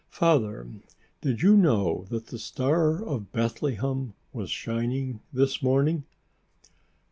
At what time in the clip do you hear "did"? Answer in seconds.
1.21-1.43